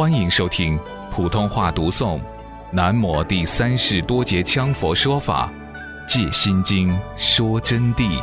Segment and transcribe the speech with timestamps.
[0.00, 0.78] 欢迎收听
[1.10, 2.18] 普通话读诵
[2.72, 5.52] 《南摩第三世多杰羌佛说法·
[6.08, 6.88] 借心经》
[7.18, 8.18] 说真谛。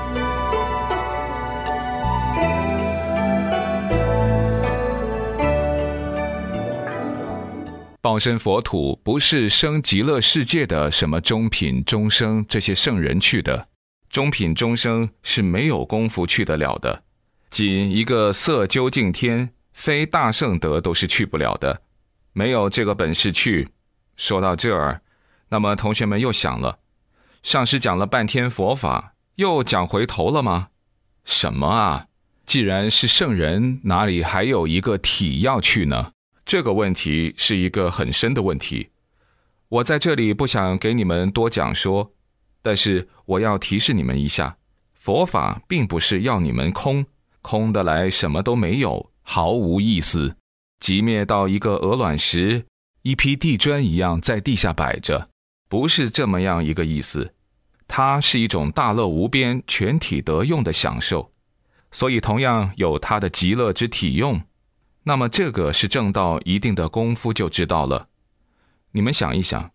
[8.01, 13.67] 报身佛土不是生极乐世界的什么中品中生这些圣人去的，
[14.09, 17.03] 中品中生是没有功夫去得了的，
[17.51, 19.51] 仅一个色究竟天。
[19.77, 21.83] 非大圣德都是去不了的，
[22.33, 23.69] 没有这个本事去。
[24.15, 25.01] 说到这儿，
[25.49, 26.79] 那么同学们又想了：
[27.43, 30.69] 上师讲了半天佛法，又讲回头了吗？
[31.25, 32.07] 什么啊？
[32.43, 36.11] 既然是圣人，哪里还有一个体要去呢？
[36.43, 38.89] 这个问题是一个很深的问题。
[39.69, 42.11] 我在这里不想给你们多讲说，
[42.63, 44.57] 但是我要提示你们一下：
[44.95, 47.05] 佛法并不是要你们空
[47.43, 49.11] 空的来，什么都没有。
[49.29, 50.37] 毫无意思，
[50.79, 52.65] 即灭到一个鹅卵石、
[53.01, 55.29] 一批地砖一样在地下摆着，
[55.67, 57.33] 不是这么样一个意思。
[57.89, 61.33] 它是一种大乐无边、全体得用的享受，
[61.91, 64.41] 所以同样有它的极乐之体用。
[65.03, 68.07] 那么这个是正到一定的功夫就知道了。
[68.91, 69.69] 你们想一想，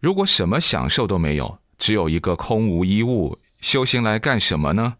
[0.00, 4.96] 如果什么享受都没有，只有一个空无一物，修行来干什么呢？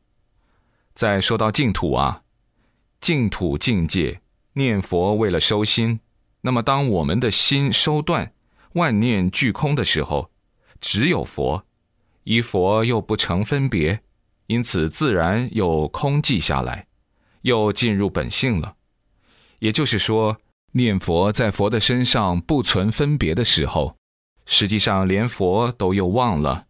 [0.94, 2.22] 再说到净土啊。
[3.00, 4.20] 净土境界，
[4.54, 6.00] 念佛为了收心。
[6.40, 8.32] 那么，当我们的心收断，
[8.74, 10.30] 万念俱空的时候，
[10.80, 11.64] 只有佛，
[12.24, 14.02] 依佛又不成分别，
[14.46, 16.86] 因此自然又空寂下来，
[17.42, 18.76] 又进入本性了。
[19.58, 20.38] 也就是说，
[20.72, 23.96] 念佛在佛的身上不存分别的时候，
[24.44, 26.66] 实际上连佛都又忘了。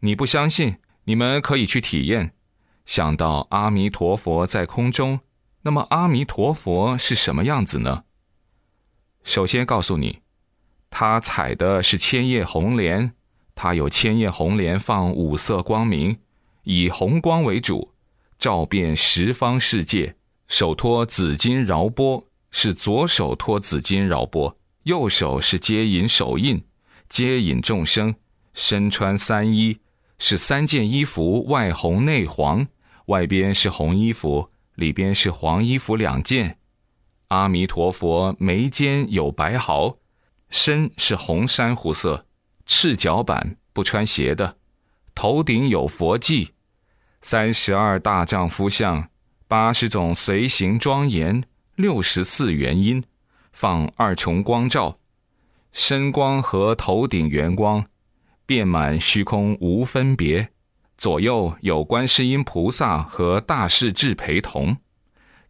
[0.00, 0.76] 你不相信？
[1.04, 2.34] 你们可以去体验，
[2.86, 5.20] 想到阿弥陀佛在空中。
[5.62, 8.04] 那么阿弥陀佛是什么样子呢？
[9.24, 10.20] 首先告诉你，
[10.88, 13.12] 他采的是千叶红莲，
[13.54, 16.18] 他有千叶红莲放五色光明，
[16.62, 17.92] 以红光为主，
[18.38, 20.16] 照遍十方世界。
[20.46, 26.64] 手托紫金饶波，是左手托紫金饶波，右手是接引手印，
[27.08, 28.14] 接引众生。
[28.54, 29.78] 身穿三衣，
[30.18, 32.66] 是三件衣服，外红内黄，
[33.06, 34.50] 外边是红衣服。
[34.78, 36.56] 里边是黄衣服两件，
[37.28, 39.96] 阿弥陀佛眉间有白毫，
[40.50, 42.26] 身是红珊瑚色，
[42.64, 44.56] 赤脚板不穿鞋的，
[45.16, 46.50] 头顶有佛髻，
[47.20, 49.10] 三十二大丈夫相，
[49.48, 51.42] 八十种随行庄严，
[51.74, 53.02] 六十四元音，
[53.52, 55.00] 放二重光照，
[55.72, 57.84] 身光和头顶圆光，
[58.46, 60.50] 遍满虚空无分别。
[60.98, 64.76] 左右有观世音菩萨和大势至陪同，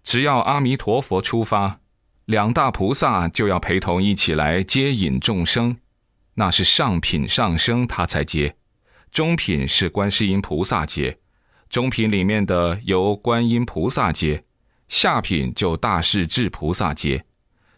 [0.03, 1.81] 只要阿弥陀佛出发，
[2.27, 5.79] 两大菩萨就要陪同一起来接引众生。
[6.35, 8.57] 那是上品上生他才接，
[9.11, 11.19] 中品是观世音菩萨接，
[11.71, 14.45] 中品里面的由观音菩萨接，
[14.87, 17.25] 下品就大势至菩萨接，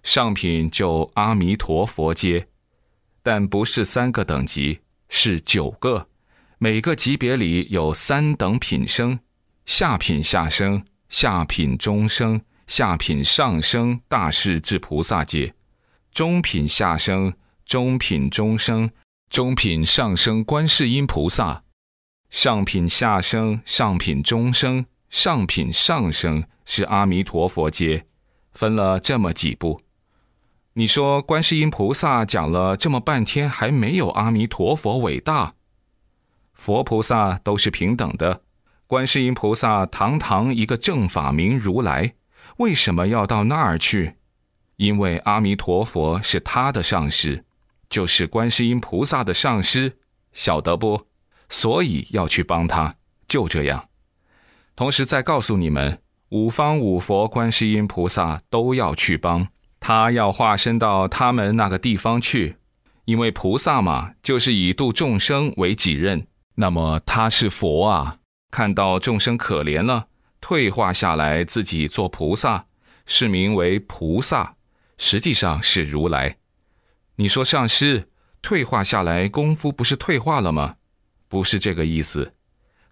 [0.03, 2.49] 上品就阿弥陀佛接，
[3.23, 6.09] 但不是三个等级，是九个。
[6.63, 9.19] 每个级别里有三等品生，
[9.65, 15.55] 下品下生、下品中生、下品上生，大势至菩萨界；
[16.13, 17.33] 中品下生、
[17.65, 18.91] 中品中生、
[19.31, 21.63] 中品上生，观世音菩萨；
[22.29, 28.05] 上品下生、上品中生、上品上生是阿弥陀佛界，
[28.53, 29.81] 分了这么几步。
[30.75, 35.55] 你说观世音菩萨讲了这么半天，还没有阿弥陀佛伟大？
[36.61, 38.43] 佛菩萨都是平等的，
[38.87, 42.13] 观世音菩萨堂堂一个正法明如来，
[42.59, 44.17] 为什么要到那儿去？
[44.77, 47.47] 因为阿弥陀佛是他的上师，
[47.89, 49.97] 就是观世音菩萨的上师，
[50.35, 51.07] 晓得不？
[51.49, 52.95] 所以要去帮他，
[53.27, 53.89] 就这样。
[54.77, 59.49] 同时再告诉你们，五方五佛观世音菩萨都要去帮
[59.81, 62.59] 他，要化身到他们那个地方去，
[63.07, 66.27] 因为菩萨嘛，就是以度众生为己任。
[66.61, 68.19] 那么他是佛啊，
[68.51, 70.09] 看到众生可怜了，
[70.43, 72.67] 退化下来，自己做菩萨，
[73.07, 74.57] 是名为菩萨，
[74.99, 76.37] 实际上是如来。
[77.17, 78.11] 你说上师
[78.43, 80.77] 退化下来，功夫不是退化了吗？
[81.29, 82.35] 不是这个意思，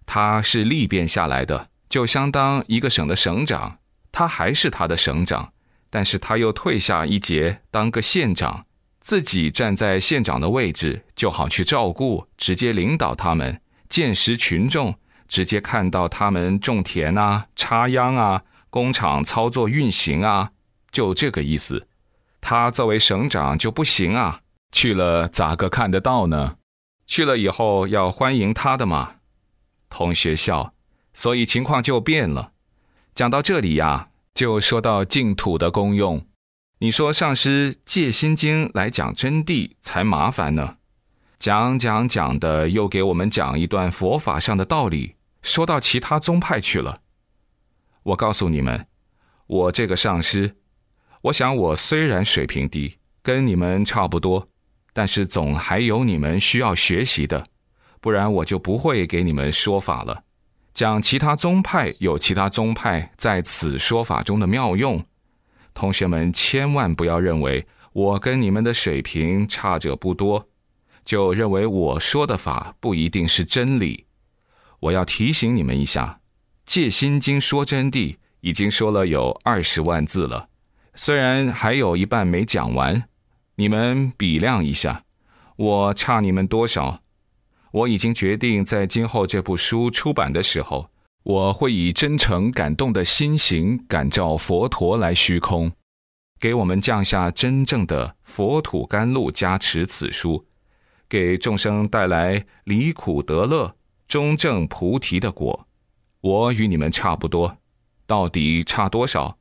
[0.03, 3.77] 他是历变下来的，就相当一个省的省长，
[4.11, 5.53] 他还是他的省长，
[5.91, 8.65] 但是他又退下一节，当个县长。
[9.01, 14.93] 自己站在县长的位置，就好去照顾，直接领导他们，见识群众，
[15.27, 20.51] 直接看到他们种田啊、插秧啊、工厂操作运行啊，
[20.91, 21.87] 就这个意思。
[22.41, 24.41] 他作为省长就不行啊，
[24.71, 26.57] 去了咋个看得到呢？
[27.07, 29.15] 去了以后要欢迎他的嘛。
[29.89, 30.73] 同学笑，
[31.13, 32.51] 所以情况就变了。
[33.15, 36.25] 讲到这里呀，就说到净土的功用。
[36.81, 40.77] 你说上师借心经来讲真谛才麻烦呢，
[41.37, 47.01] 讲讲讲的又给我们讲一段佛法上的道理，说到其他宗派去了。
[48.03, 48.87] 我告诉你们，
[49.47, 50.55] 我这个上师，
[51.23, 54.47] 我想我虽然水平低，跟你们差不多，
[54.93, 57.45] 但是总还有你们需要学习的，
[57.99, 60.23] 不然我就不会给你们说法了。
[60.73, 65.05] 讲其他宗派有其他宗派在此说法中的妙用。
[65.73, 70.47] 同学们千万不要认为我跟你们的水平差者不多，
[71.03, 74.05] 就认为我说的法不一定是真理。
[74.81, 76.19] 我要提醒你们一下，
[76.71, 80.49] 《戒心经》说真谛已经说了有二十万字了，
[80.93, 83.03] 虽然还有一半没讲完，
[83.55, 85.03] 你们比量一下，
[85.55, 87.01] 我差你们多少？
[87.71, 90.89] 我已经决定在今后这部书出版的时候。
[91.23, 95.71] 我会以真诚感动的心行感召佛陀来虚空，
[96.39, 100.45] 给我们降下真正的佛土甘露加持此书，
[101.09, 103.75] 给众生带来离苦得乐、
[104.07, 105.67] 中正菩提的果。
[106.21, 107.57] 我与你们差不多，
[108.07, 109.37] 到底差多少？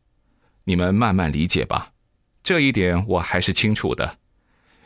[0.65, 1.93] 你们慢慢理解吧。
[2.43, 4.19] 这一点我还是清楚的。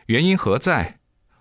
[0.06, 0.98] 原因何在？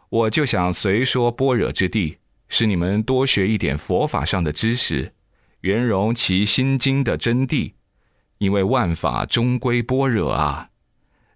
[0.09, 2.17] 我就想随说般若之地，
[2.47, 5.13] 使你们多学一点佛法上的知识。
[5.61, 7.73] 圆融其心经的真谛，
[8.39, 10.69] 因为万法终归般若啊，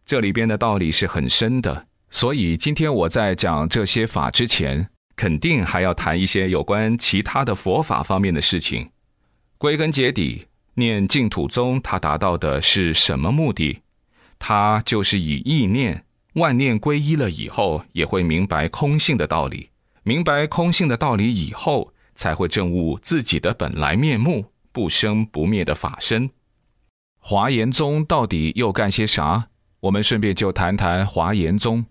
[0.04, 1.86] 这里边的道理是很深的。
[2.10, 8.90] 所以今天我在讲这些法之前，肯定还要谈一些有关其他的佛法方面的事情。
[9.60, 13.82] 归根结底，念净土宗，它达到的是什么目的？
[14.40, 19.70] 它就是以意念万念归一了以后，也会明白空性的道理。
[20.02, 21.92] 明白空性的道理以后。
[22.16, 26.30] 才会证悟自己的本来面目，不生不灭的法身。
[27.20, 29.50] 华严宗到底又干些啥？
[29.82, 31.86] 我们顺便就谈谈华严宗。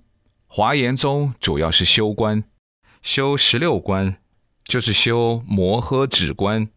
[0.47, 2.45] 华严宗主要是修观，
[3.03, 4.17] 修十六观，
[4.65, 6.69] 就是修摩诃止观。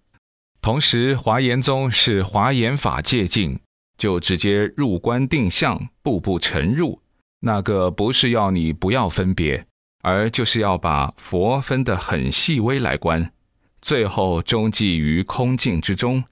[0.61, 3.59] 同时，华严宗是华严法界境，
[3.97, 7.01] 就直接入观定相，步步沉入。
[7.41, 9.67] 那个不是要你不要分别，
[10.01, 13.31] 而就是要把佛分得很细微来观。
[13.81, 16.23] 最后终寂于空境之中，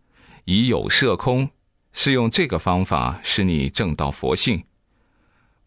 [0.45, 1.49] 以有摄空，
[1.93, 4.63] 是用这个方法使你证到佛性。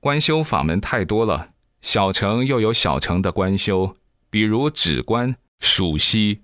[0.00, 3.96] 观修法门太多了，小乘又有小乘的观修，
[4.30, 6.42] 比如止观、数息，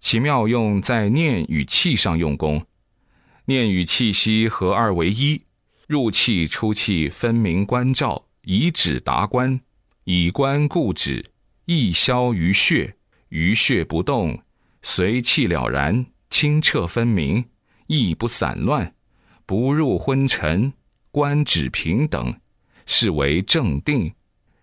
[0.00, 2.64] 其妙用在念与气上用功，
[3.46, 5.42] 念与气息合二为一，
[5.86, 9.60] 入气出气分明关照，以止达观，
[10.04, 11.32] 以观固止，
[11.66, 12.96] 意消于血，
[13.28, 14.40] 于血不动。
[14.88, 17.44] 随气了然，清澈分明，
[17.88, 18.94] 意不散乱，
[19.44, 20.72] 不入昏沉，
[21.10, 22.32] 观止平等，
[22.86, 24.14] 是为正定。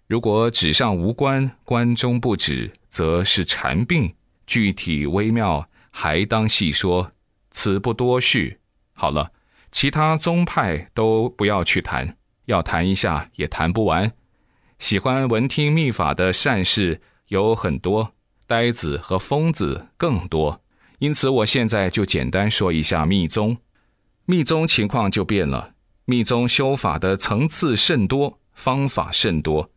[0.07, 4.15] 如果止上无关，关中不止，则是禅病。
[4.47, 7.11] 具体微妙，还当细说，
[7.51, 8.59] 此不多叙。
[8.93, 9.33] 好了，
[9.73, 14.13] 其他宗派都不要去谈，要谈一下也谈不完。
[14.79, 18.13] 喜欢闻听秘法的善士有很多。
[18.47, 20.61] 呆子和疯子更多，
[20.99, 23.57] 因此我现在就简单说一下密宗。
[24.25, 25.73] 密宗情况就变了，
[26.05, 29.71] 密宗修法的层次甚多，方法甚多。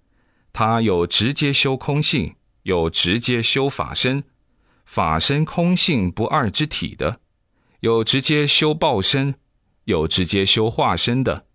[0.53, 4.25] 它有直接修空性，有直接修法身，
[4.85, 7.21] 法身空性不二之体的；
[7.81, 9.35] 有直接修报身，
[9.85, 11.47] 有直接修化身的，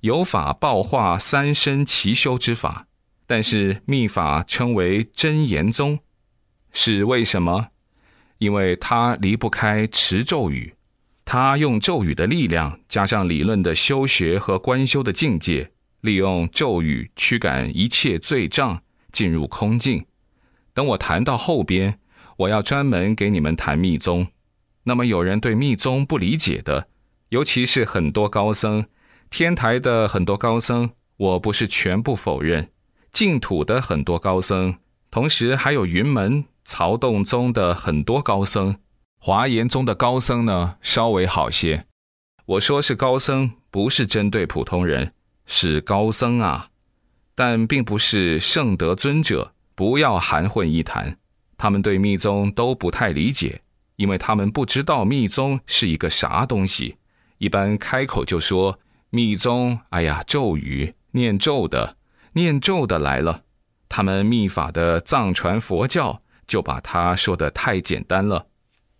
[0.00, 2.86] 有法报化三身齐修之法。
[3.26, 6.00] 但是密法称为真言宗。
[6.72, 7.68] 是为什么？
[8.38, 10.74] 因为他离不开持咒语，
[11.24, 20.06] 他用咒语的力量，加上理论的修学和观修的境界，利用咒语驱赶一切罪障，进入空境。
[20.72, 21.98] 等我谈到后边，
[22.38, 24.28] 我要专门给你们谈密宗。
[24.84, 26.88] 那么有人对密宗不理解的，
[27.28, 28.86] 尤其是很多高僧，
[29.28, 32.70] 天台的很多高僧，我不是全部否认，
[33.12, 34.76] 净土的很多高僧，
[35.10, 36.46] 同时还有云门。
[36.64, 38.76] 曹洞宗的很多高僧，
[39.18, 41.86] 华严宗的高僧呢，稍微好些。
[42.46, 45.12] 我说是高僧，不是针对普通人，
[45.46, 46.70] 是高僧啊，
[47.34, 49.52] 但并不是圣德尊者。
[49.74, 51.16] 不要含混一谈，
[51.56, 53.62] 他们对密宗都不太理解，
[53.96, 56.96] 因为他们不知道密宗是一个啥东西。
[57.38, 61.96] 一般开口就说密宗，哎呀，咒语念咒的，
[62.34, 63.44] 念咒的来了。
[63.88, 68.44] 他们秘法的藏传佛教就把它说的太简单了。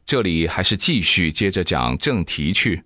[0.06, 2.84] 这里还是继续接着讲正题去。